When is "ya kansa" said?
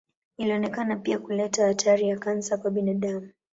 2.09-2.57